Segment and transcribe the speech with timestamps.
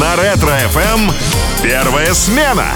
[0.00, 1.10] На Ретро-ФМ
[1.62, 2.68] первая смена.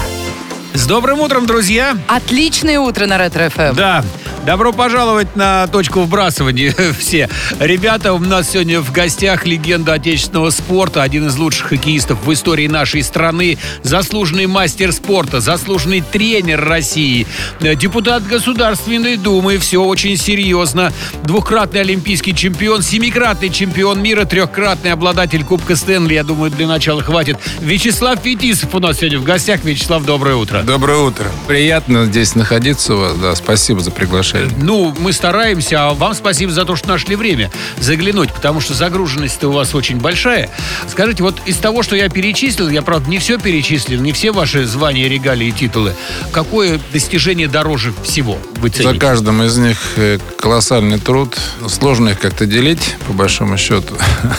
[0.74, 1.96] С добрым утром, друзья!
[2.08, 3.74] Отличное утро на Ретро-ФМ.
[3.74, 4.04] Да,
[4.46, 7.28] добро пожаловать на точку вбрасывания все.
[7.58, 12.68] Ребята, у нас сегодня в гостях легенда отечественного спорта, один из лучших хоккеистов в истории
[12.68, 17.26] нашей страны, заслуженный мастер спорта, заслуженный тренер России,
[17.60, 20.92] э, депутат Государственной Думы, все очень серьезно,
[21.24, 27.36] двухкратный олимпийский чемпион, семикратный чемпион мира, трехкратный обладатель Кубка Стэнли, я думаю, для начала хватит.
[27.60, 29.64] Вячеслав Фетисов у нас сегодня в гостях.
[29.64, 30.62] Вячеслав, доброе утро.
[30.62, 31.26] Доброе утро.
[31.48, 33.16] Приятно здесь находиться у вас.
[33.16, 34.35] Да, спасибо за приглашение.
[34.58, 39.48] Ну, мы стараемся, а вам спасибо за то, что нашли время заглянуть, потому что загруженность-то
[39.48, 40.50] у вас очень большая.
[40.88, 44.64] Скажите, вот из того, что я перечислил, я, правда, не все перечислил, не все ваши
[44.66, 45.94] звания, регалии и титулы,
[46.32, 48.94] какое достижение дороже всего вы цените?
[48.94, 51.36] За каждым из них э, колоссальный труд.
[51.68, 53.94] Сложно их как-то делить, по большому счету.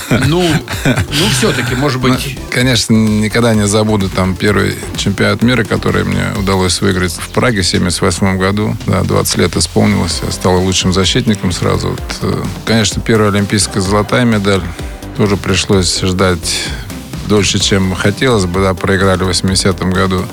[0.09, 0.43] Ну,
[0.85, 2.13] ну все-таки, может быть...
[2.13, 7.61] Ну, конечно, никогда не забуду там первый чемпионат мира, который мне удалось выиграть в Праге
[7.61, 8.75] в 78 году.
[8.85, 9.86] Да, 20 лет исполнилось.
[9.87, 11.89] Я стал лучшим защитником сразу.
[11.89, 14.61] Вот, э, конечно, первая олимпийская золотая медаль.
[15.15, 16.69] Тоже пришлось ждать
[17.27, 18.61] дольше, чем хотелось бы.
[18.61, 20.25] Да, проиграли в 80-м году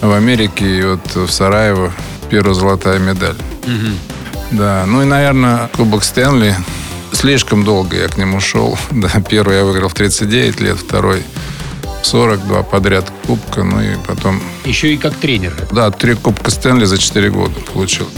[0.00, 0.78] в Америке.
[0.78, 1.92] И вот в Сараево
[2.30, 3.36] первая золотая медаль.
[4.50, 6.56] Да, ну и, наверное, Кубок Стэнли.
[7.12, 8.78] Слишком долго я к нему шел.
[8.90, 11.22] Да, первый я выиграл в 39 лет, второй
[12.02, 14.40] 42 подряд кубка, ну и потом...
[14.64, 15.54] Еще и как тренер.
[15.72, 18.08] Да, три кубка Стэнли за 4 года получил.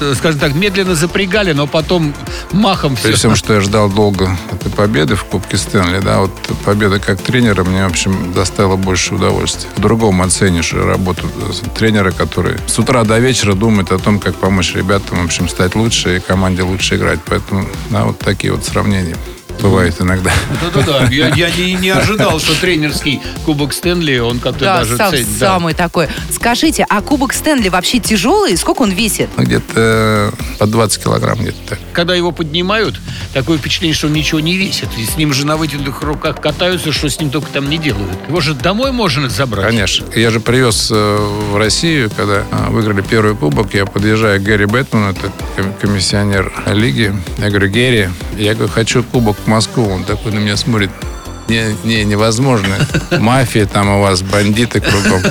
[0.00, 2.14] Э, Скажем так, медленно запрягали, но потом
[2.52, 3.12] махом При все.
[3.16, 6.30] всем, что я ждал долго этой победы в Кубке Стэнли, да, вот
[6.64, 9.70] победа как тренера мне, в общем, доставила больше удовольствия.
[9.76, 11.28] По-другому оценишь работу
[11.74, 15.74] тренера, который с утра до вечера думает о том, как помочь ребятам, в общем, стать
[15.74, 17.20] лучше и команде лучше играть.
[17.26, 19.16] Поэтому, да, вот такие вот сравнения
[19.60, 20.30] бывают иногда.
[20.62, 25.10] Да-да-да, я, я не, не ожидал, что тренерский Кубок Стэнли, он как-то Да, даже сам-
[25.12, 25.26] ценит.
[25.38, 25.46] Да.
[25.46, 26.08] самый такой.
[26.30, 28.56] Скажите, а Кубок Стэнли вообще тяжелый?
[28.56, 29.28] Сколько он весит?
[29.36, 31.78] Ну, Где-то э, по 20 килограмм где-то.
[31.92, 33.00] Когда его поднимают,
[33.34, 34.88] такое впечатление, что он ничего не весит.
[34.98, 38.10] И с ним же на вытянутых руках катаются, что с ним только там не делают.
[38.28, 39.66] Его же домой можно забрать.
[39.66, 40.06] Конечно.
[40.14, 41.16] Я же привез э,
[41.52, 46.52] в Россию, когда э, выиграли первый кубок, я подъезжаю к Гэри Бэтмену, это ком- комиссионер
[46.72, 47.14] лиги.
[47.38, 49.88] Я говорю, Гэри, я говорю, хочу кубок Москву.
[49.88, 50.90] Он такой на меня смотрит.
[51.48, 52.76] Не, не, невозможно.
[53.18, 55.22] Мафия там у вас, бандиты кругом.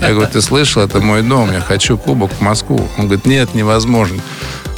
[0.00, 2.88] Я говорю, ты слышал, это мой дом, я хочу кубок в Москву.
[2.98, 4.20] Он говорит, нет, невозможно.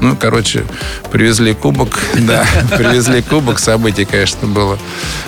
[0.01, 0.65] Ну, короче,
[1.11, 2.45] привезли кубок, да,
[2.77, 3.59] привезли кубок.
[3.59, 4.79] Событий, конечно, было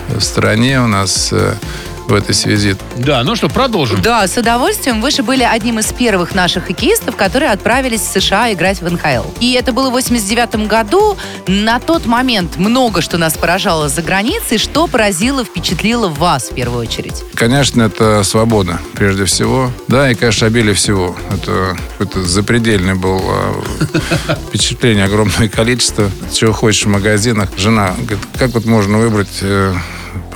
[0.08, 1.54] в стране у нас э,
[2.08, 2.76] в этой связи.
[2.96, 4.00] Да, ну что, продолжим.
[4.02, 5.00] Да, с удовольствием.
[5.00, 9.28] Вы же были одним из первых наших хоккеистов, которые отправились в США играть в НХЛ.
[9.40, 11.16] И это было в 89 году.
[11.46, 14.58] На тот момент много что нас поражало за границей.
[14.58, 17.22] Что поразило, впечатлило вас в первую очередь?
[17.34, 19.70] Конечно, это свобода, прежде всего.
[19.88, 21.16] Да, и, конечно, обилие всего.
[21.30, 23.20] Это какое-то запредельное было
[24.28, 26.10] а, впечатление, огромное количество.
[26.32, 27.50] Чего хочешь в магазинах.
[27.56, 29.74] Жена говорит, как вот можно выбрать э,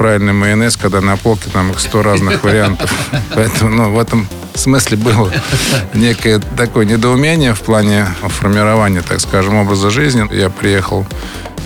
[0.00, 2.90] правильный майонез, когда на полке там их сто разных вариантов.
[3.34, 5.30] Поэтому, ну, в этом смысле было
[5.92, 10.26] некое такое недоумение в плане формирования, так скажем, образа жизни.
[10.34, 11.06] Я приехал,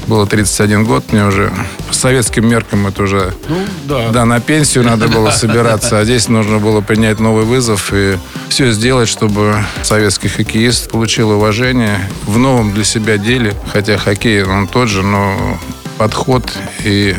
[0.08, 1.52] было 31 год, мне уже
[1.86, 4.08] по советским меркам это уже Ну, да.
[4.08, 8.18] да, на пенсию надо было собираться, а здесь нужно было принять новый вызов и
[8.48, 13.54] все сделать, чтобы советский хоккеист получил уважение в новом для себя деле.
[13.72, 15.56] Хотя хоккей, он тот же, но
[15.98, 16.52] подход
[16.82, 17.14] и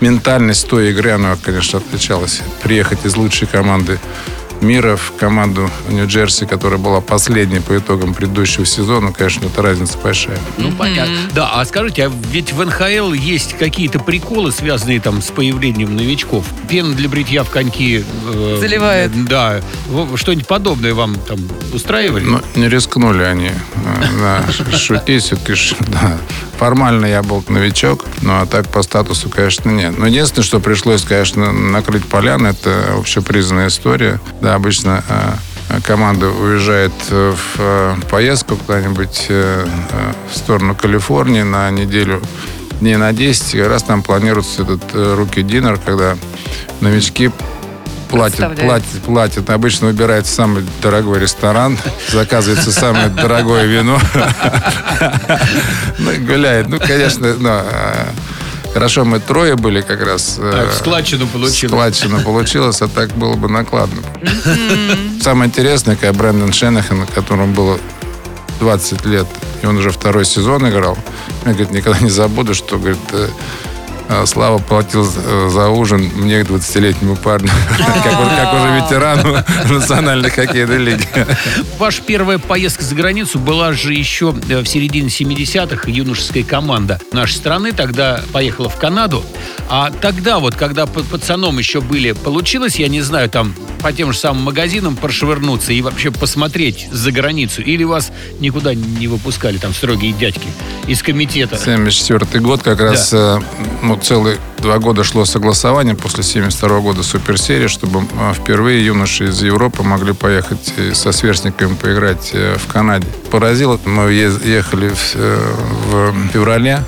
[0.00, 2.42] ментальность той игры, она, конечно, отличалась.
[2.62, 3.98] Приехать из лучшей команды
[4.62, 10.38] мира в команду Нью-Джерси, которая была последней по итогам предыдущего сезона, конечно, это разница большая.
[10.56, 11.14] Ну, понятно.
[11.34, 16.46] Да, а скажите, а ведь в НХЛ есть какие-то приколы, связанные там с появлением новичков?
[16.70, 18.02] Пена для бритья в коньки.
[18.26, 19.12] э, Заливают.
[19.26, 19.60] Да.
[19.90, 21.38] Во- Что-нибудь подобное вам там
[21.74, 22.24] устраивали?
[22.24, 24.46] Ну, не рискнули они э, да,
[24.78, 25.22] шутить.
[25.22, 26.16] Все-таки да.
[26.58, 29.98] Формально я был новичок, ну а так по статусу, конечно, нет.
[29.98, 34.20] Но единственное, что пришлось, конечно, накрыть поляны, это общепризнанная история.
[34.40, 39.66] Да, обычно э, команда уезжает в э, поездку куда-нибудь э,
[40.32, 42.22] в сторону Калифорнии на неделю
[42.80, 46.16] дней на 10, и раз там планируется этот руки динер, когда
[46.80, 47.30] новички
[48.08, 48.68] платят, Представляю.
[48.68, 49.50] платят, платят.
[49.50, 53.98] Обычно выбирается самый дорогой ресторан, заказывается самое дорогое вино.
[55.98, 56.68] Ну, гуляет.
[56.68, 57.34] Ну, конечно,
[58.72, 60.36] хорошо, мы трое были как раз.
[60.38, 61.70] э, Так, складчину получилось.
[61.72, 64.02] Складчина получилось, а так было бы накладно.
[65.20, 67.78] Самое интересное, как Брэндон Шенахан, которому было
[68.60, 69.26] 20 лет,
[69.62, 70.96] и он уже второй сезон играл.
[71.44, 73.28] Я, говорит, никогда не забуду, что, говорит, э,
[74.26, 77.50] Слава платил за за ужин мне, 20-летнему парню,
[78.04, 79.38] как уже- ветерану
[79.70, 81.08] национальной хоккейной лиги.
[81.78, 85.90] Ваша первая поездка за границу была же еще э, в середине 70-х.
[85.90, 89.24] Юношеская команда нашей страны тогда поехала в Канаду.
[89.68, 94.18] А тогда вот, когда пацаном еще были, получилось, я не знаю, там по тем же
[94.18, 97.62] самым магазинам прошвырнуться и вообще посмотреть за границу?
[97.62, 100.48] Или вас никуда не выпускали там строгие дядьки
[100.86, 101.56] из комитета?
[101.56, 103.40] 74 год как раз э,
[103.82, 109.42] ну, целые два года шло согласование после 72 года суперсерии, чтобы э, впервые юноши из
[109.42, 113.06] Европы могли поехать э, со сверстниками поиграть э, в Канаде.
[113.30, 115.52] Поразило, мы ехали в, э,
[115.90, 116.82] в феврале,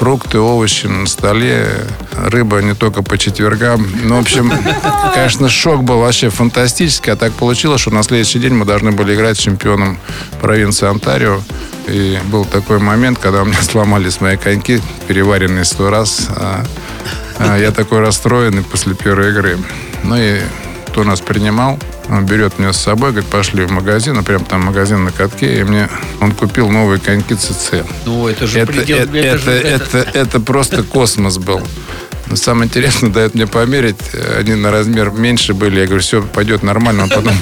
[0.00, 1.68] фрукты, овощи на столе,
[2.16, 3.86] рыба не только по четвергам.
[4.02, 4.50] Ну, в общем,
[5.14, 7.12] конечно, шок был вообще фантастический.
[7.12, 9.98] А так получилось, что на следующий день мы должны были играть с чемпионом
[10.40, 11.42] провинции Онтарио.
[11.86, 16.28] И был такой момент, когда у меня сломались мои коньки, переваренные сто раз.
[16.34, 16.64] А,
[17.38, 19.58] а я такой расстроенный после первой игры.
[20.02, 20.40] Ну и
[20.90, 21.78] кто нас принимал,
[22.08, 25.60] он берет меня с собой, говорит, пошли в магазин, а прям там магазин на катке,
[25.60, 25.88] и мне
[26.20, 27.84] он купил новые коньки ЦЦ.
[28.04, 28.98] Ну, это же Это, предел...
[28.98, 31.60] это, это же- это, это, это просто космос был.
[32.30, 33.98] Но самое интересное, дает мне померить.
[34.38, 35.80] Они на размер меньше были.
[35.80, 37.02] Я говорю, все, пойдет нормально.
[37.02, 37.34] Он потом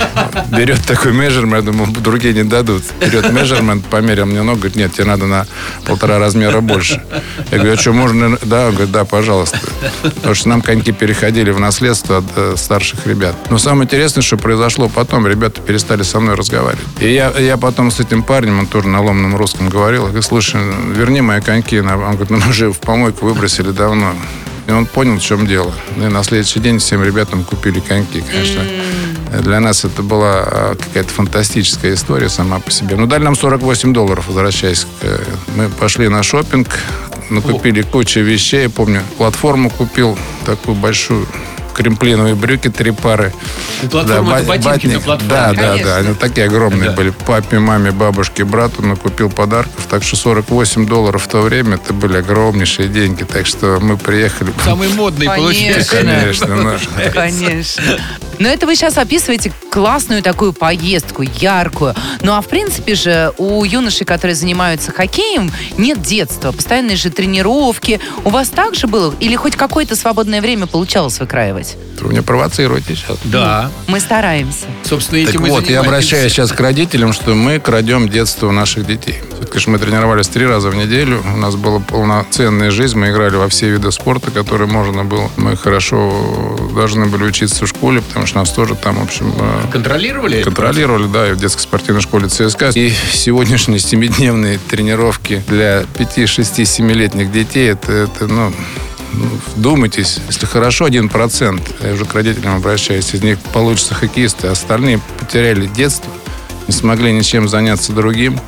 [0.57, 2.83] берет такой межермент, я думаю, другие не дадут.
[2.99, 5.47] Берет межермент, померил мне ногу, говорит, нет, тебе надо на
[5.85, 7.03] полтора размера больше.
[7.51, 8.39] Я говорю, а что, можно?
[8.43, 9.61] Да, он говорит, да, пожалуйста.
[10.03, 13.37] Потому что нам коньки переходили в наследство от э, старших ребят.
[13.51, 16.87] Но самое интересное, что произошло потом, ребята перестали со мной разговаривать.
[17.01, 20.23] И я, я потом с этим парнем, он тоже на ломаном русском говорил, я говорю,
[20.23, 20.63] слушай,
[20.95, 21.79] верни мои коньки.
[21.79, 24.15] Он говорит, ну мы уже в помойку выбросили давно.
[24.69, 25.73] И он понял, в чем дело.
[25.97, 28.63] Ну И на следующий день всем ребятам купили коньки, конечно.
[29.43, 32.97] Для нас это была а, какая-то фантастическая история сама по себе.
[32.97, 34.85] Ну, дали нам 48 долларов, возвращаясь.
[34.85, 35.19] к, э,
[35.57, 36.69] Мы пошли на шопинг,
[37.31, 38.63] накупили кучу вещей.
[38.65, 41.27] Я помню, платформу купил, такую большую,
[41.79, 43.33] кремплиновые брюки, три пары.
[43.91, 45.03] Платформа, это ба- ботинки на батник.
[45.05, 45.29] платформе.
[45.31, 45.87] Да, да, Конечно.
[45.87, 45.97] да.
[45.99, 46.97] Они такие огромные Да.
[46.97, 47.11] были.
[47.11, 49.87] Папе, маме, бабушке, брату накупил подарков.
[49.89, 53.23] Так что 48 долларов в то время это были огромнейшие деньги.
[53.23, 54.53] Так что мы приехали.
[54.65, 55.97] Самый модный получился.
[56.03, 56.73] Конечно, ну.
[57.15, 57.85] Конечно.
[58.39, 61.95] Но это вы сейчас описываете классную такую поездку, яркую.
[62.23, 66.53] Ну а в принципе же у юношей, которые занимаются хоккеем, нет детства.
[66.53, 68.01] Постоянные же тренировки.
[68.25, 69.15] У вас так же было?
[69.21, 71.77] Или хоть какое-то свободное время получалось выкраивать?
[72.01, 73.19] Вы меня провоцируете сейчас.
[73.25, 73.71] Да.
[73.87, 74.67] Мы стараемся.
[74.85, 78.53] Собственно, Так этим и вот, я обращаюсь сейчас к родителям, что мы крадем детство у
[78.53, 79.17] наших детей.
[79.33, 81.23] Все-таки мы тренировались три раза в неделю.
[81.35, 82.99] У нас была полноценная жизнь.
[82.99, 85.29] Мы играли во все виды спорта, которые можно было.
[85.37, 89.73] Мы хорошо должны были учиться в школе, потому что нас тоже там, в общем, э,
[89.73, 90.43] Контролировали?
[90.43, 92.71] Контролировали, да, и в детской спортивной школе ЦСКА.
[92.75, 98.53] И сегодняшние семидневные тренировки для 5, 6, 7-летних детей, это, это ну,
[99.13, 105.01] ну, вдумайтесь, если хорошо 1%, я уже к родителям обращаюсь, из них получатся хоккеисты, остальные
[105.19, 106.13] потеряли детство,
[106.67, 108.39] не смогли ничем заняться другим.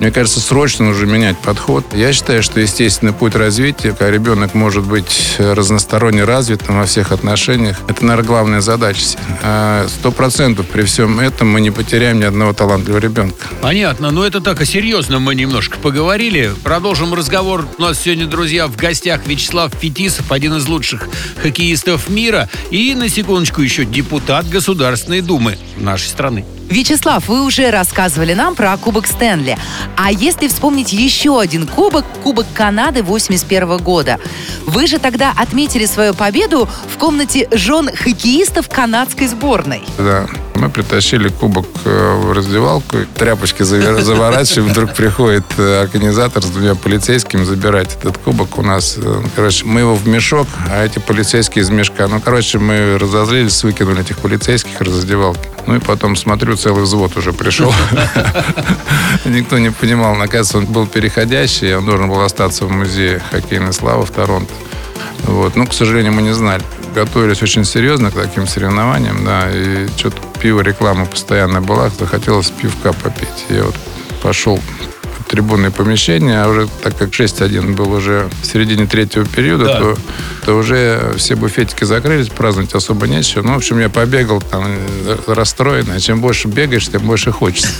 [0.00, 1.84] Мне кажется, срочно нужно менять подход.
[1.94, 7.78] Я считаю, что естественный путь развития, когда ребенок может быть разносторонне развитым во всех отношениях,
[7.88, 9.04] это, наверное, главная задача.
[9.42, 13.46] А Сто процентов при всем этом мы не потеряем ни одного талантливого ребенка.
[13.60, 16.52] Понятно, но это так, а серьезно мы немножко поговорили.
[16.62, 17.66] Продолжим разговор.
[17.78, 21.08] У нас сегодня, друзья, в гостях Вячеслав Фетисов, один из лучших
[21.42, 22.48] хоккеистов мира.
[22.70, 26.44] И, на секундочку, еще депутат Государственной Думы нашей страны.
[26.68, 29.58] Вячеслав, вы уже рассказывали нам про Кубок Стэнли.
[29.96, 34.18] А если вспомнить еще один кубок, Кубок Канады 81 года.
[34.66, 39.82] Вы же тогда отметили свою победу в комнате жен хоккеистов канадской сборной.
[39.98, 40.26] Да.
[40.54, 47.42] Мы притащили кубок э, в раздевалку, тряпочки заворачиваем, вдруг приходит э, организатор с двумя полицейскими
[47.44, 48.96] забирать этот кубок у нас.
[48.96, 52.06] Э, Короче, мы его в мешок, а эти полицейские из мешка.
[52.06, 55.48] Ну, короче, мы разозлились, выкинули этих полицейских из раздевалки.
[55.66, 57.72] Ну и потом смотрю, целый взвод уже пришел.
[59.24, 64.06] Никто не понимал, оказывается, он был переходящий, он должен был остаться в музее хоккейной славы
[64.06, 64.52] в Торонто.
[65.24, 65.56] Вот.
[65.56, 66.62] Ну, к сожалению, мы не знали.
[66.94, 72.92] Готовились очень серьезно к таким соревнованиям, да, и что-то пиво, реклама постоянно была, захотелось пивка
[72.92, 73.46] попить.
[73.48, 73.74] Я вот
[74.22, 74.60] пошел
[75.18, 79.78] в трибунное помещение, а уже так как 6-1 был уже в середине третьего периода, Да.
[79.80, 79.96] то,
[80.44, 83.42] то уже все буфетики закрылись, праздновать особо нечего.
[83.42, 85.96] Ну, в общем, я побегал там э, расстроенный.
[85.96, 87.72] А чем больше бегаешь, тем больше хочется.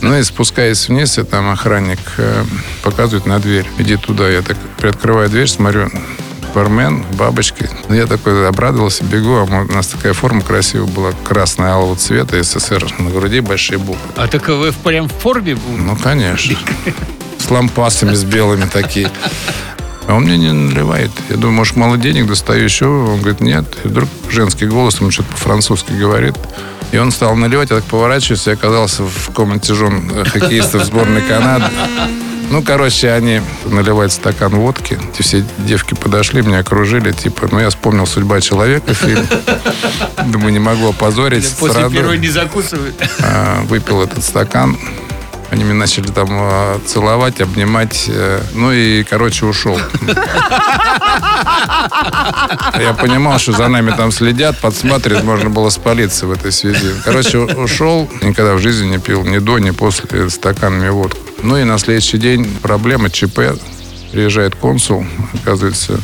[0.00, 2.44] Ну и спускаясь вниз, и там охранник э,
[2.82, 3.66] показывает на дверь.
[3.78, 4.28] Иди туда.
[4.28, 5.90] Я так приоткрываю дверь, смотрю,
[6.54, 7.68] бармен, бабочки.
[7.88, 12.42] Ну, Я такой обрадовался, бегу, а у нас такая форма красивая была, красная алого цвета,
[12.42, 14.02] СССР, на груди большие буквы.
[14.16, 15.58] А так вы прям в форме?
[15.76, 16.56] Ну, конечно.
[17.38, 19.10] С лампасами, с белыми такие.
[20.06, 21.10] А он мне не наливает.
[21.28, 22.86] Я думаю, может, мало денег достаю еще?
[22.86, 23.64] Он говорит, нет.
[23.84, 26.34] И вдруг женский голос ему что-то по-французски говорит.
[26.92, 31.22] И он стал наливать, я так поворачиваюсь, и оказался в комнате жен э, хоккеистов сборной
[31.22, 31.66] Канады.
[32.50, 34.98] Ну, короче, они наливают стакан водки.
[35.12, 37.10] Эти все девки подошли, меня окружили.
[37.12, 39.26] Типа, ну, я вспомнил «Судьба человека» фильм.
[40.26, 41.90] Думаю, не могу опозорить После страну.
[41.90, 42.94] первой не закусывают.
[43.20, 44.78] А, Выпил этот стакан.
[45.50, 48.04] Они меня начали там а, целовать, обнимать.
[48.08, 49.78] э, Ну и, короче, ушел.
[52.78, 56.92] Я понимал, что за нами там следят, подсматривают, можно было спалиться в этой связи.
[57.04, 58.08] Короче, ушел.
[58.22, 61.18] Никогда в жизни не пил ни до, ни после стаканами водку.
[61.44, 63.40] Ну и на следующий день проблема ЧП.
[64.12, 66.00] Приезжает консул, оказывается,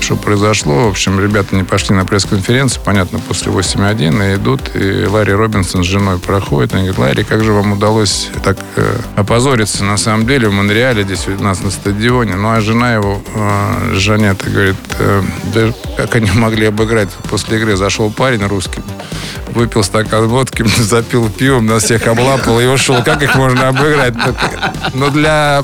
[0.00, 0.86] что произошло.
[0.86, 5.84] В общем, ребята не пошли на пресс-конференцию, понятно, после 8.1, и идут, и Ларри Робинсон
[5.84, 6.74] с женой проходит.
[6.74, 11.02] Они говорят, Ларри, как же вам удалось так э, опозориться, на самом деле, в Монреале,
[11.02, 12.34] здесь у нас на стадионе.
[12.34, 15.22] Ну, а жена его, э, Жанетта, говорит, э,
[15.54, 17.08] да как они могли обыграть?
[17.30, 18.82] После игры зашел парень русский,
[19.58, 23.02] выпил стакан водки, запил пивом, нас всех облапал и ушел.
[23.02, 24.14] Как их можно обыграть?
[24.94, 25.62] Ну, для,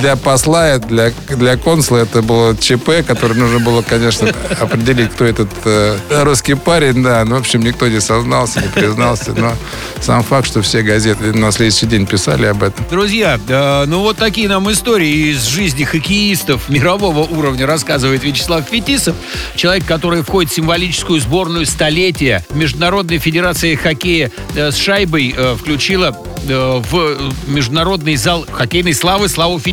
[0.00, 4.28] для посла, для, для консула это было ЧП, который нужно было, конечно,
[4.60, 7.24] определить, кто этот э, русский парень, да.
[7.24, 9.32] Ну, в общем, никто не сознался, не признался.
[9.32, 9.52] Но
[10.00, 12.84] сам факт, что все газеты на следующий день писали об этом.
[12.90, 19.16] Друзья, э, ну вот такие нам истории из жизни хоккеистов мирового уровня расказывает Вячеслав Фетисов.
[19.56, 22.44] Человек, который входит в символическую сборную столетия.
[22.54, 26.16] Международная федерация хоккея э, с шайбой э, включила
[26.48, 29.67] э, в международный зал хоккейной славы Славу Фетисова.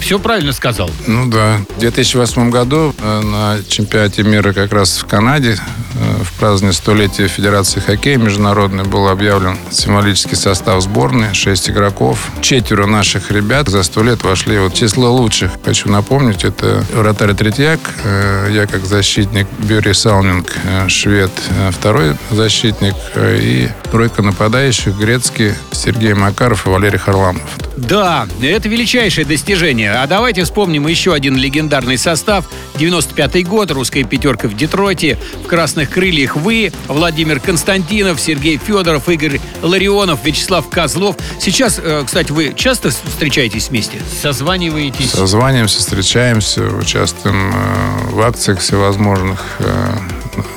[0.00, 0.90] Все правильно сказал.
[1.06, 1.60] Ну да.
[1.76, 5.58] В 2008 году э, на чемпионате мира как раз в Канаде
[5.94, 11.34] в празднование столетия Федерации хоккея международной был объявлен символический состав сборной.
[11.34, 12.28] Шесть игроков.
[12.40, 15.52] Четверо наших ребят за сто лет вошли в число лучших.
[15.64, 22.16] Хочу напомнить, это вратарь Третьяк, э, я как защитник, Бюри Салминг, э, швед, э, второй
[22.30, 27.42] защитник э, и тройка нападающих, грецкий, Сергей Макаров и Валерий Харламов.
[27.76, 29.92] Да, это величайшее достижение.
[29.92, 32.44] А давайте вспомним еще один легендарный состав.
[32.74, 35.18] 95-й год, русская пятерка в Детройте.
[35.42, 35.46] В
[35.80, 41.16] «Красных крыльях» вы, Владимир Константинов, Сергей Федоров, Игорь Ларионов, Вячеслав Козлов.
[41.38, 43.98] Сейчас, э, кстати, вы часто встречаетесь вместе?
[44.20, 45.10] Созваниваетесь?
[45.10, 49.92] Созваниваемся, встречаемся, участвуем э, в акциях всевозможных, э,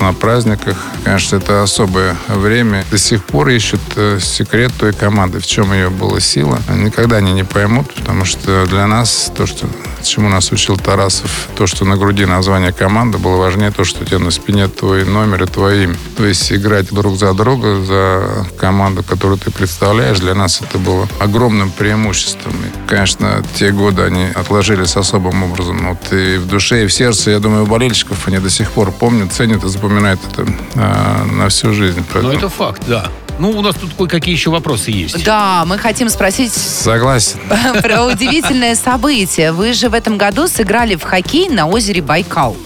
[0.00, 0.76] на праздниках.
[1.04, 2.84] Конечно, это особое время.
[2.90, 6.60] До сих пор ищут э, секрет той команды, в чем ее была сила.
[6.68, 9.66] Никогда они не поймут, потому что для нас то, что
[10.04, 14.04] чему нас учил Тарасов, то, что на груди название команды, было важнее то, что у
[14.04, 15.96] тебя на спине твой номер и твое имя.
[16.16, 21.08] То есть играть друг за друга, за команду, которую ты представляешь, для нас это было
[21.20, 22.52] огромным преимуществом.
[22.52, 25.88] И, конечно, те годы они отложились особым образом.
[25.88, 29.32] Вот и в душе, и в сердце, я думаю, болельщиков они до сих пор помнят,
[29.32, 32.00] ценят и запоминают это а, на всю жизнь.
[32.00, 33.10] Ну, Поэтому это факт, да.
[33.38, 35.24] Ну, у нас тут кое-какие еще вопросы есть.
[35.24, 37.38] Да, мы хотим спросить Согласен.
[37.82, 39.52] про удивительное событие.
[39.52, 42.56] Вы же в этом году сыграли в хоккей на озере Байкал.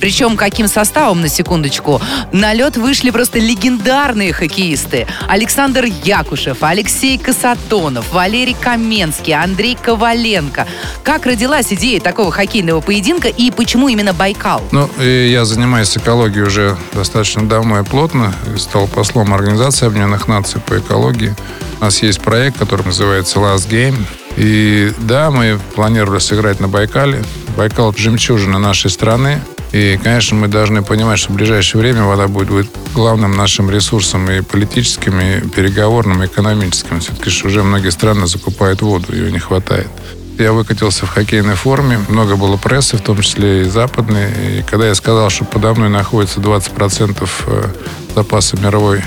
[0.00, 2.00] Причем каким составом, на секундочку?
[2.32, 5.06] На лед вышли просто легендарные хоккеисты.
[5.28, 10.66] Александр Якушев, Алексей Касатонов, Валерий Каменский, Андрей Коваленко.
[11.02, 14.62] Как родилась идея такого хоккейного поединка и почему именно Байкал?
[14.72, 18.34] Ну, я занимаюсь экологией уже достаточно давно и плотно.
[18.58, 21.34] Стал послом Организации Объединенных Наций по экологии.
[21.80, 23.96] У нас есть проект, который называется Last Game.
[24.36, 27.22] И да, мы планировали сыграть на Байкале.
[27.56, 29.40] Байкал– жемчужина нашей страны.
[29.72, 34.30] И, конечно, мы должны понимать, что в ближайшее время вода будет, будет главным нашим ресурсом
[34.30, 37.00] и политическим, и переговорным, и экономическим.
[37.00, 39.88] Все-таки же уже многие страны закупают воду, ее не хватает.
[40.38, 41.98] Я выкатился в хоккейной форме.
[42.08, 44.58] Много было прессы, в том числе и западной.
[44.58, 47.64] И когда я сказал, что подо мной находится 20% э,
[48.14, 49.02] запаса мировой э,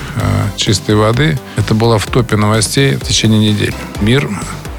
[0.58, 3.76] чистой воды, это было в топе новостей в течение недели.
[4.02, 4.28] Мир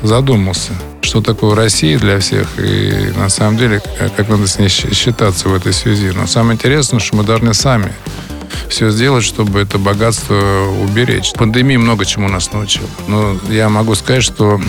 [0.03, 4.69] задумался, что такое Россия для всех, и на самом деле, как как надо с ней
[4.69, 6.11] считаться в этой связи.
[6.15, 7.93] Но самое интересное, что мы должны сами
[8.69, 11.33] все сделать, чтобы это богатство уберечь.
[11.35, 12.89] Пандемия много чему нас научила.
[13.07, 14.61] Но я могу сказать, что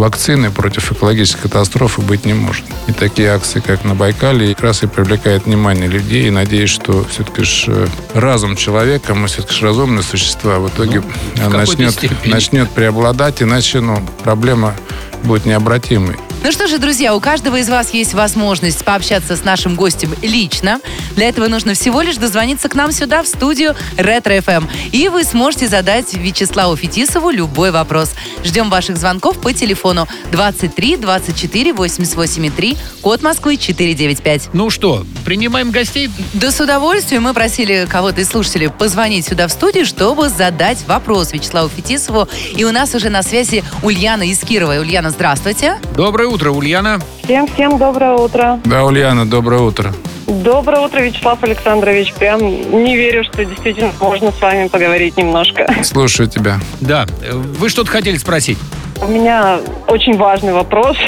[0.00, 2.64] вакцины против экологической катастрофы быть не может.
[2.88, 6.26] И такие акции, как на Байкале, как раз и привлекают внимание людей.
[6.28, 11.02] И надеюсь, что все-таки ж э, разум человека, мы все-таки ж разумные существа, в итоге
[11.02, 11.04] Ну,
[11.34, 12.32] в какой-то начнет, степени.
[12.32, 14.74] начнет преобладать, иначе ну, проблема
[15.22, 16.16] будет необратимой.
[16.42, 20.80] Ну что же, друзья, у каждого из вас есть возможность пообщаться с нашим гостем лично.
[21.14, 24.66] Для этого нужно всего лишь дозвониться к нам сюда, в студию Ретро FM.
[24.90, 28.14] И вы сможете задать Вячеславу Фетисову любой вопрос.
[28.42, 34.48] Ждем ваших звонков по телефону 23 24 88 3, код Москвы 495.
[34.54, 36.08] Ну что, принимаем гостей?
[36.32, 41.34] Да с удовольствием мы просили кого-то из слушателей позвонить сюда в студию, чтобы задать вопрос
[41.34, 42.28] Вячеславу Фетисову.
[42.56, 44.80] И у нас уже на связи Ульяна из Кирова.
[44.80, 45.78] Ульяна, здравствуйте.
[45.94, 47.00] Доброе утро, Ульяна.
[47.24, 48.60] Всем-всем доброе утро.
[48.64, 49.92] Да, Ульяна, доброе утро.
[50.26, 52.14] Доброе утро, Вячеслав Александрович.
[52.14, 55.66] Прям не верю, что действительно можно с вами поговорить немножко.
[55.82, 56.60] Слушаю тебя.
[56.80, 58.58] Да, вы что-то хотели спросить?
[59.02, 60.96] У меня очень важный вопрос.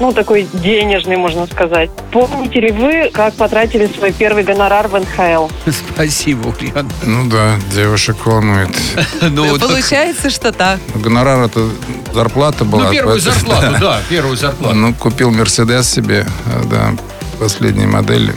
[0.00, 1.90] Ну, такой денежный, можно сказать.
[2.10, 5.48] Помните ли вы, как потратили свой первый гонорар в НХЛ?
[5.70, 6.88] Спасибо, Ульяна.
[7.04, 8.70] Ну да, девушек волнует.
[9.20, 10.80] Ну, Получается, что так.
[10.94, 11.68] Гонорар это
[12.14, 12.84] зарплата была.
[12.84, 14.74] ну, первую зарплату, да, первую зарплату.
[14.74, 16.92] Ну, купил Мерседес себе, э, да,
[17.38, 18.34] последней модели.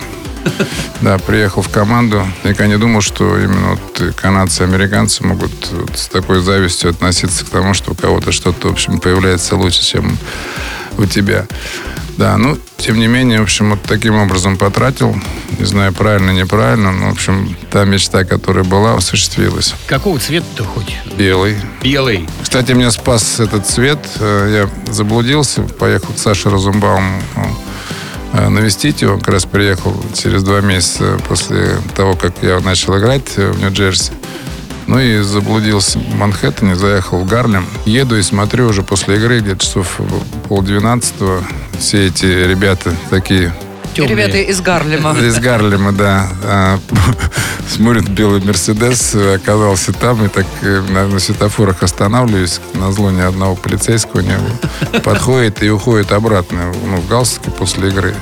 [1.01, 2.25] Да, приехал в команду.
[2.43, 7.45] Я не думал, что именно вот канадцы и американцы могут вот с такой завистью относиться
[7.45, 10.17] к тому, что у кого-то что-то, в общем, появляется лучше, чем
[10.97, 11.45] у тебя.
[12.17, 15.15] Да, ну, тем не менее, в общем, вот таким образом потратил.
[15.57, 19.73] Не знаю, правильно, неправильно, но, в общем, та мечта, которая была, осуществилась.
[19.87, 20.95] Какого цвета-то хоть?
[21.17, 21.57] Белый.
[21.81, 22.27] Белый.
[22.41, 23.99] Кстати, меня спас этот цвет.
[24.19, 27.41] Э, Я заблудился, поехал к Саше Розенбауму э,
[28.33, 29.17] навестить его.
[29.17, 34.11] Как раз приехал через два месяца после того, как я начал играть э, в Нью-Джерси.
[34.87, 37.65] Ну и заблудился в Манхэттене, заехал в Гарлем.
[37.85, 39.99] Еду и смотрю уже после игры, где-то часов
[40.49, 41.43] полдвенадцатого.
[41.79, 43.53] Все эти ребята такие
[43.93, 44.15] Темные.
[44.15, 45.11] Ребята из Гарлема.
[45.19, 46.29] из Гарлема, да.
[46.43, 46.79] А,
[47.69, 52.59] Смотрит белый Мерседес, оказался там, и так э, на, на светофорах останавливаюсь.
[52.73, 54.99] На зло ни одного полицейского не было.
[55.01, 58.15] Подходит и уходит обратно, ну, в галстуке после игры.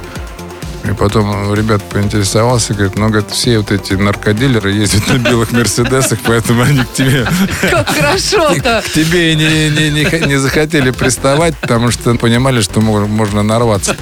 [0.83, 6.19] И потом ребят поинтересовался, говорит, ну, говорит, все вот эти наркодилеры ездят на белых Мерседесах,
[6.25, 7.27] поэтому они к тебе,
[7.69, 8.81] Как хорошо-то.
[8.85, 13.43] к тебе и не, не, не, не захотели приставать, потому что понимали, что мо- можно
[13.43, 13.95] нарваться.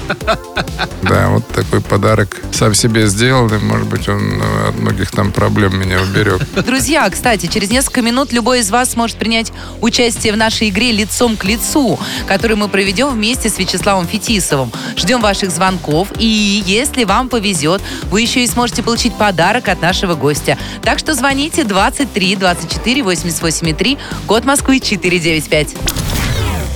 [1.02, 5.32] Да, вот такой подарок сам себе сделал, и, может быть, он э, от многих там
[5.32, 6.40] проблем меня уберег.
[6.64, 11.36] Друзья, кстати, через несколько минут любой из вас сможет принять участие в нашей игре «Лицом
[11.36, 14.72] к лицу», которую мы проведем вместе с Вячеславом Фетисовым.
[14.96, 20.14] Ждем ваших звонков, и если вам повезет, вы еще и сможете получить подарок от нашего
[20.14, 20.56] гостя.
[20.82, 25.74] Так что звоните 23 24 88 3, код Москвы 495.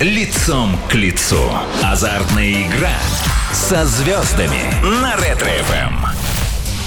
[0.01, 1.41] Лицом к лицу.
[1.83, 2.99] Азартная игра
[3.53, 6.14] со звездами на Ретро-ФМ.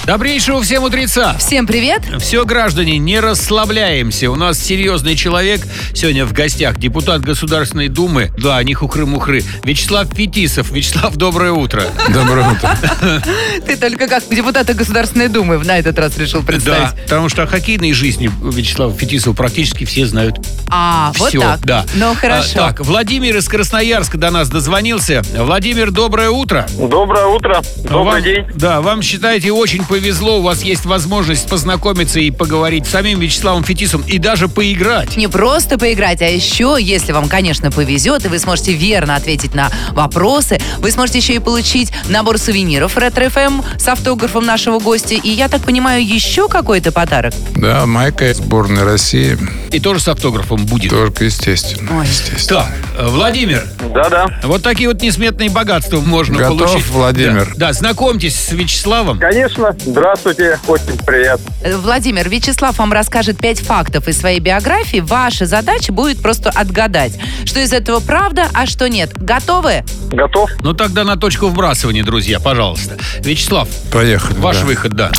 [0.08, 1.36] Добрейшего всем утреца.
[1.36, 2.00] Всем привет!
[2.18, 4.30] Все, граждане, не расслабляемся.
[4.30, 5.60] У нас серьезный человек
[5.92, 6.78] сегодня в гостях.
[6.78, 8.30] Депутат Государственной Думы.
[8.38, 9.44] Да, не хухры-мухры.
[9.64, 10.70] Вячеслав Фетисов.
[10.70, 11.82] Вячеслав, доброе утро.
[12.08, 12.70] Доброе утро.
[13.66, 17.02] Ты только как депутата Государственной Думы на этот раз решил Да, представить.
[17.02, 20.36] потому что о хоккейной жизни Вячеслава Фетисова практически все знают
[20.70, 21.40] А, вот все.
[21.42, 21.60] так.
[21.66, 21.84] Да.
[21.96, 22.52] Ну, хорошо.
[22.54, 25.20] А, так, Владимир из Красноярска до нас дозвонился.
[25.36, 26.66] Владимир, доброе утро.
[26.78, 27.60] Доброе утро.
[27.82, 28.46] Добрый Вам- день.
[28.54, 29.97] Да, вам, считаете, очень повезло.
[30.00, 35.16] У вас есть возможность познакомиться и поговорить с самим Вячеславом Фетисовым и даже поиграть.
[35.16, 39.70] Не просто поиграть, а еще, если вам, конечно, повезет, и вы сможете верно ответить на
[39.90, 45.14] вопросы, вы сможете еще и получить набор сувениров Ретро ФМ с автографом нашего гостя.
[45.16, 47.34] И я так понимаю, еще какой-то подарок.
[47.56, 49.36] Да, майка сборной России.
[49.72, 50.90] И тоже с автографом будет.
[50.90, 51.98] Только естественно.
[51.98, 52.06] Ой.
[52.06, 52.60] естественно.
[52.60, 54.38] Так, э, Владимир, Да-да.
[54.44, 56.86] вот такие вот несметные богатства можно Готов, получить.
[56.88, 57.52] Владимир?
[57.56, 59.18] Да, да, знакомьтесь с Вячеславом.
[59.18, 59.76] Конечно.
[59.90, 60.58] Здравствуйте.
[60.66, 61.50] Очень приятно.
[61.62, 64.98] Э, Владимир, Вячеслав вам расскажет пять фактов из своей биографии.
[65.00, 69.12] Ваша задача будет просто отгадать, что из этого правда, а что нет.
[69.14, 69.84] Готовы?
[70.10, 70.50] Готов?
[70.60, 72.98] Ну тогда на точку вбрасывания, друзья, пожалуйста.
[73.20, 74.38] Вячеслав, Поехали.
[74.38, 74.64] ваш да.
[74.66, 75.10] выход, да.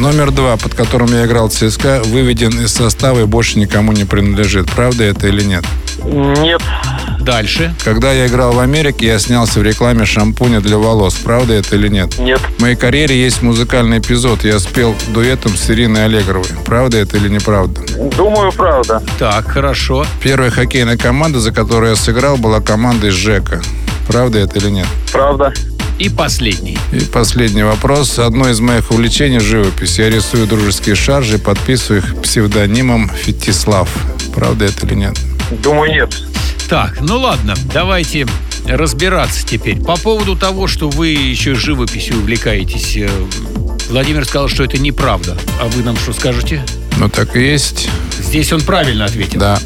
[0.00, 4.70] Номер два, под которым я играл ЦСКА, выведен из состава и больше никому не принадлежит.
[4.70, 5.62] Правда это или нет?
[6.02, 6.62] Нет.
[7.20, 7.74] Дальше.
[7.84, 11.16] Когда я играл в Америке, я снялся в рекламе шампуня для волос.
[11.16, 12.18] Правда это или нет?
[12.18, 12.40] Нет.
[12.56, 14.42] В моей карьере есть музыкальный эпизод.
[14.42, 16.48] Я спел дуэтом с Ириной Аллегровой.
[16.64, 17.82] Правда это или неправда?
[18.16, 19.02] Думаю, правда.
[19.18, 20.06] Так, хорошо.
[20.22, 23.60] Первая хоккейная команда, за которую я сыграл, была командой Жека.
[24.08, 24.86] Правда это или нет?
[25.12, 25.52] Правда.
[26.00, 26.78] И последний.
[26.92, 28.18] И последний вопрос.
[28.18, 29.98] Одно из моих увлечений– живопись.
[29.98, 33.90] Я рисую дружеские шаржи подписываю их псевдонимом Фетислав.
[34.34, 35.20] Правда это или нет?
[35.62, 36.16] Думаю, нет.
[36.70, 38.26] Так, ну ладно, давайте
[38.66, 39.78] разбираться теперь.
[39.78, 43.10] По поводу того, что вы еще живописью увлекаетесь, э,
[43.90, 45.36] Владимир сказал, что это неправда.
[45.60, 46.64] А вы нам что скажете?
[46.96, 47.90] Ну так и есть.
[48.30, 49.40] Здесь он правильно ответил.
[49.40, 49.58] Да.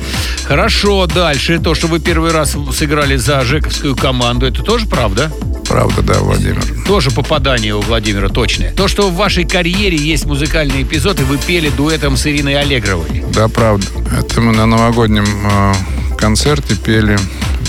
[0.44, 1.58] Хорошо, дальше.
[1.58, 5.30] То, что вы первый раз сыграли за Жековскую команду, это тоже правда?
[5.68, 6.64] Правда, да, Владимир.
[6.86, 8.72] Тоже попадание у Владимира точное.
[8.72, 13.22] То, что в вашей карьере есть музыкальный эпизод, и вы пели дуэтом с Ириной Аллегровой.
[13.34, 13.86] Да, правда.
[14.18, 15.74] Это мы на новогоднем э,
[16.16, 17.18] концерте пели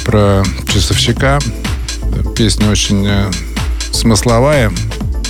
[0.06, 1.40] про часовщика.
[2.38, 3.30] Песня очень э,
[3.92, 4.72] смысловая.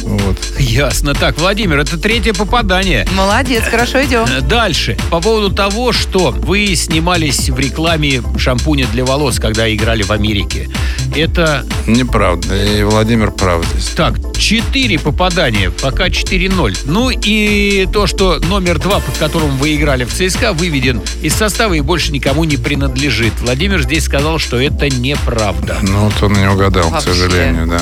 [0.06, 0.38] Вот.
[0.60, 1.14] Ясно.
[1.14, 3.08] Так, Владимир, это третье попадание.
[3.16, 4.26] Молодец, хорошо идем.
[4.26, 4.98] Э, Дальше.
[5.10, 10.70] По поводу того, что вы снимались в рекламе шампуня для волос, когда играли в Америке.
[11.16, 12.56] Это Неправда.
[12.56, 13.88] И Владимир прав здесь.
[13.96, 16.78] Так, 4 попадания, пока 4-0.
[16.86, 21.74] Ну и то, что номер 2, под которым вы играли в ЦСКА, выведен из состава
[21.74, 23.34] и больше никому не принадлежит.
[23.42, 25.78] Владимир здесь сказал, что это неправда.
[25.82, 27.10] Ну, вот он не угадал, Вообще.
[27.10, 27.82] к сожалению, да.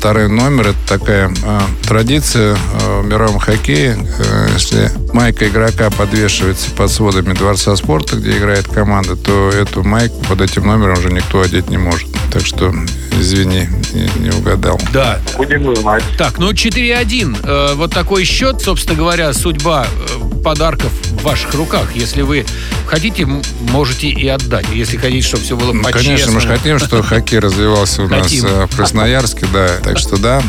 [0.00, 3.98] Второй номер– это такая э, традиция э, в мировом хоккее.
[4.18, 10.16] Э, если майка игрока подвешивается под сводами Дворца спорта, где играет команда, то эту майку
[10.24, 12.08] под этим номером уже никто одеть не может.
[12.32, 12.72] Так что,
[13.20, 14.80] извини, не, не угадал.
[14.90, 15.20] Да.
[15.36, 16.02] Будем знать.
[16.16, 17.36] Так, ну 4-1.
[17.44, 21.94] Э, вот такой счет, собственно говоря, судьба э, подарков в ваших руках.
[21.94, 22.44] Если вы
[22.86, 24.66] хотите, можете и отдать.
[24.72, 26.06] Если хотите, чтобы все было Ну, по-честному.
[26.16, 29.68] конечно, мы же хотим, чтобы хоккей развивался у нас э, в Красноярске, да.
[29.82, 30.42] Так что, да,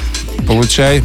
[0.47, 1.03] получай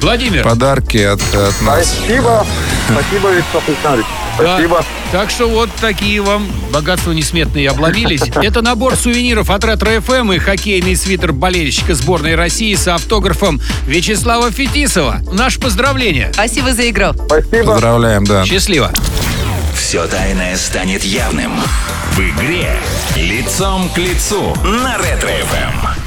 [0.00, 1.86] Владимир, подарки от, от нас.
[1.86, 2.46] Спасибо.
[2.88, 4.06] Спасибо, Виктор Александрович.
[4.38, 4.56] Да.
[4.56, 4.84] Спасибо.
[5.12, 8.22] Так что вот такие вам богатства несметные обломились.
[8.42, 14.50] Это набор сувениров от Ретро ФМ и хоккейный свитер болельщика сборной России с автографом Вячеслава
[14.50, 15.20] Фетисова.
[15.32, 16.30] Наше поздравление.
[16.32, 17.12] Спасибо за игру.
[17.26, 17.72] Спасибо.
[17.72, 18.44] Поздравляем, да.
[18.44, 18.90] Счастливо.
[19.76, 21.52] Все тайное станет явным
[22.12, 22.70] в игре
[23.16, 26.03] «Лицом к лицу» на Ретро-ФМ.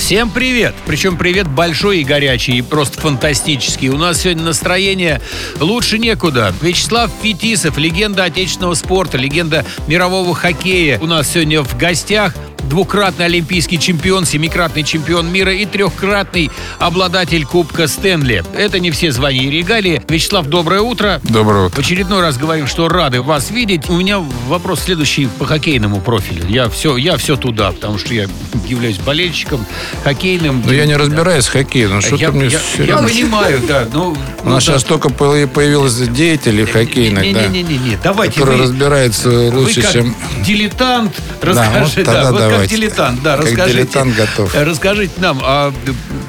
[0.00, 0.74] Всем привет!
[0.86, 3.90] Причем привет большой и горячий, и просто фантастический.
[3.90, 5.20] У нас сегодня настроение
[5.60, 6.54] лучше некуда.
[6.62, 10.98] Вячеслав Фетисов, легенда отечественного спорта, легенда мирового хоккея.
[11.00, 12.34] У нас сегодня в гостях
[12.68, 18.44] двукратный олимпийский чемпион, семикратный чемпион мира и трехкратный обладатель Кубка Стэнли.
[18.56, 20.02] Это не все звания и регалии.
[20.08, 21.20] Вячеслав, доброе утро.
[21.24, 21.80] Доброе В утро.
[21.80, 23.88] очередной раз говорим, что рады вас видеть.
[23.88, 24.18] У меня
[24.48, 26.44] вопрос следующий по хоккейному профилю.
[26.48, 28.26] Я все, я все туда, потому что я
[28.66, 29.64] являюсь болельщиком
[30.04, 30.62] хоккейным.
[30.64, 33.86] Ну, я не разбираюсь в хоккее, ну что ты мне я- я понимаю, да.
[33.92, 34.72] Ну, У ну, нас да.
[34.72, 40.14] сейчас только появ- появилось деятелей хоккейных, да, Не-не-не, давайте разбираются вы лучше, чем...
[40.44, 42.76] дилетант, вот расскажите, да, вот как давайте.
[42.76, 43.78] дилетант, да, Как расскажите.
[43.78, 44.54] дилетант готов.
[44.54, 45.72] Э, Расскажите нам, а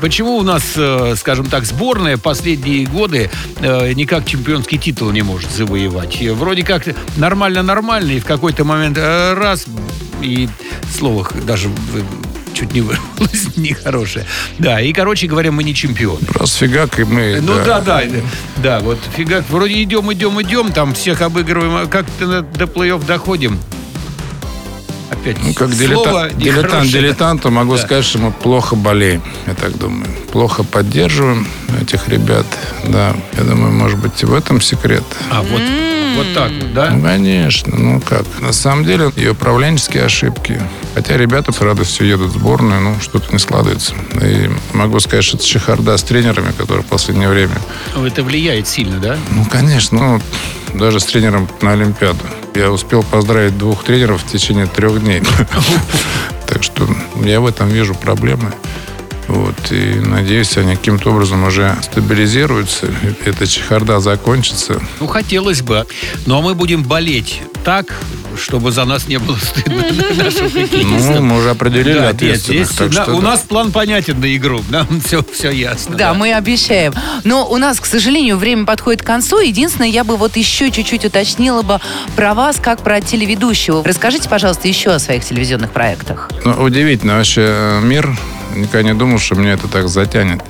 [0.02, 3.30] почему у нас, э, скажем так, сборная последние годы
[3.60, 6.22] э, никак чемпионский титул не может завоевать?
[6.22, 6.84] Вроде как
[7.18, 9.66] нормально-нормально, и в какой-то момент раз,
[10.22, 10.48] и
[10.98, 11.70] слово х- даже
[12.54, 14.26] чуть не вырвалось нехорошее.
[14.60, 16.26] Да, и, короче говоря, мы не чемпионы.
[16.28, 17.40] Просто фигак, и мы...
[17.42, 18.22] Ну да, да, да,
[18.58, 23.58] да, вот фигак, вроде идем, идем, идем, там всех обыгрываем, а как-то до плей-офф доходим.
[25.12, 27.82] Опять Ну, как слово дилетант, дилетант дилетанту могу Да.
[27.82, 30.08] сказать, что мы плохо болеем, я так думаю.
[30.32, 31.46] Плохо поддерживаем
[31.82, 32.46] этих ребят,
[32.88, 33.14] да.
[33.38, 35.04] Я думаю, может быть, и в этом секрет.
[35.30, 35.62] А, вот,
[36.16, 36.92] вот так вот, да?
[36.92, 38.24] Ну, конечно, ну как.
[38.40, 40.62] На самом деле, и управленческие ошибки.
[40.96, 43.94] Хотя ребята с радостью едут в сборную, ну, что-то не складывается.
[44.22, 47.56] И могу сказать, что это чехарда с тренерами, которые в последнее время...
[47.96, 49.18] Ну, Это влияет сильно, да?
[49.32, 52.20] Ну, конечно, ну, даже с тренером на Олимпиаду.
[52.54, 55.22] Я успел поздравить двух тренеров в течение трех дней.
[56.48, 56.86] Так что
[57.24, 58.52] я в этом вижу проблемы.
[59.32, 62.88] Вот, и надеюсь, они каким-то образом уже стабилизируются.
[63.24, 64.82] Эта чехарда закончится.
[65.00, 65.86] Ну, хотелось бы.
[66.26, 67.96] Но мы будем болеть так,
[68.38, 69.86] чтобы за нас не было стыдно
[70.84, 72.66] Ну, мы уже определили Да, нет, ответственных.
[72.66, 73.30] здесь так на- что у да.
[73.30, 74.62] нас план понятен на игру.
[74.70, 75.96] Нам все, все ясно.
[75.96, 76.94] Да, мы обещаем.
[77.24, 79.40] Но у нас, к сожалению, время подходит к концу.
[79.40, 81.80] Единственное, я бы вот еще чуть-чуть уточнила бы
[82.18, 83.82] про вас, как про телеведущего.
[83.84, 86.30] Расскажите, пожалуйста, еще о своих телевизионных проектах.
[86.44, 88.14] Ну, удивительно вообще э, мир.
[88.56, 90.42] Никогда не думал, что меня это так затянет.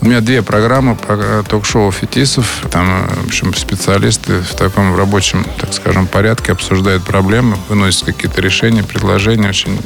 [0.00, 2.64] У меня две программы про ток-шоу «Фетисов».
[2.70, 8.40] Там, э, в общем, специалисты в таком рабочем, так скажем, порядке обсуждают проблемы, выносят какие-то
[8.40, 9.48] решения, предложения.
[9.48, 9.78] Очень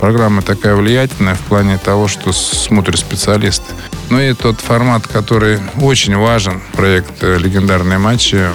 [0.00, 3.72] программа такая влиятельная в плане того, что смотрят специалисты.
[4.10, 8.48] Ну и тот формат, который очень важен, проект э, «Легендарные матчи»,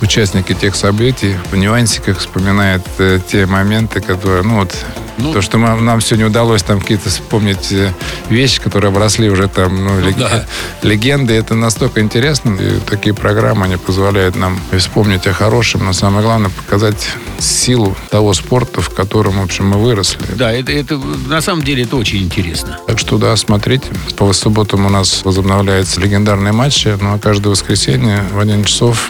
[0.00, 4.74] участники тех событий в нюансиках вспоминают э, те моменты, которые, ну вот,
[5.18, 7.92] Ну, то, что мы- нам сегодня удалось там какие-то вспомнить э,
[8.30, 10.44] вещи, которые обросли уже там, ну, лег- да.
[10.82, 12.56] легенды, это настолько интересно.
[12.60, 18.32] И такие программы, они позволяют нам вспомнить о хорошем, но самое главное показать силу того
[18.34, 20.20] спорта, в котором, в общем, мы выросли.
[20.36, 22.78] Да, это, это на самом деле это очень интересно.
[22.86, 23.86] Так что, да, смотрите.
[24.16, 26.96] По субботам у нас возобновляются легендарные матчи.
[27.00, 29.08] Ну, а каждое воскресенье в 11 часов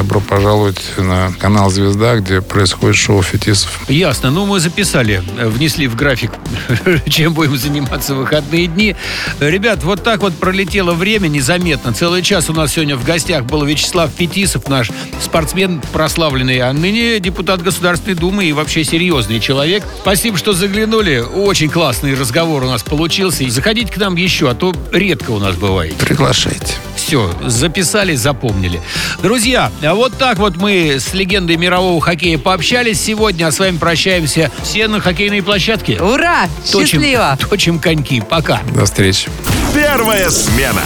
[0.00, 3.82] добро пожаловать на канал «Звезда», где происходит шоу фетисов.
[3.86, 4.30] Ясно.
[4.30, 6.30] Ну, мы записали, внесли в график,
[7.06, 8.96] чем будем заниматься в выходные дни.
[9.40, 11.92] Ребят, вот так вот пролетело время незаметно.
[11.92, 14.90] Целый час у нас сегодня в гостях был Вячеслав Фетисов, наш
[15.22, 19.84] спортсмен прославленный, а ныне депутат Государственной Думы и вообще серьезный человек.
[20.00, 21.18] Спасибо, что заглянули.
[21.18, 23.44] Очень классный разговор у нас получился.
[23.44, 25.94] И заходите к нам еще, а то редко у нас бывает.
[25.96, 26.72] Приглашайте.
[27.00, 28.80] Все, записали, запомнили.
[29.22, 33.78] Друзья, а вот так вот мы с легендой мирового хоккея пообщались сегодня, а с вами
[33.78, 35.94] прощаемся все на хоккейной площадке.
[36.00, 36.46] Ура!
[36.70, 37.38] Точим- Счастливо!
[37.48, 38.20] Точим коньки.
[38.20, 38.60] Пока.
[38.74, 39.30] До встречи.
[39.74, 40.82] Первая смена.